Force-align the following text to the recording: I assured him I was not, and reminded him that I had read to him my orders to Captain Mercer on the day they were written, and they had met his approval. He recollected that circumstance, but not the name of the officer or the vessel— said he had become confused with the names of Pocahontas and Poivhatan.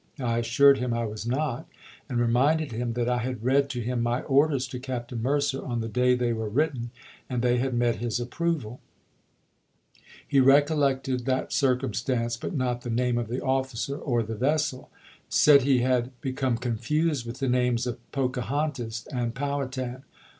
I 0.19 0.39
assured 0.39 0.79
him 0.79 0.95
I 0.95 1.05
was 1.05 1.27
not, 1.27 1.67
and 2.09 2.19
reminded 2.19 2.71
him 2.71 2.93
that 2.93 3.07
I 3.07 3.19
had 3.19 3.43
read 3.43 3.69
to 3.69 3.81
him 3.81 4.01
my 4.01 4.23
orders 4.23 4.67
to 4.69 4.79
Captain 4.79 5.21
Mercer 5.21 5.63
on 5.63 5.79
the 5.79 5.87
day 5.87 6.15
they 6.15 6.33
were 6.33 6.49
written, 6.49 6.89
and 7.29 7.43
they 7.43 7.59
had 7.59 7.75
met 7.75 7.97
his 7.97 8.19
approval. 8.19 8.79
He 10.27 10.39
recollected 10.39 11.25
that 11.27 11.53
circumstance, 11.53 12.35
but 12.35 12.55
not 12.55 12.81
the 12.81 12.89
name 12.89 13.19
of 13.19 13.27
the 13.27 13.41
officer 13.43 13.95
or 13.95 14.23
the 14.23 14.33
vessel— 14.33 14.89
said 15.29 15.61
he 15.61 15.81
had 15.81 16.19
become 16.19 16.57
confused 16.57 17.27
with 17.27 17.37
the 17.37 17.47
names 17.47 17.85
of 17.85 17.99
Pocahontas 18.11 19.05
and 19.11 19.35
Poivhatan. 19.35 20.01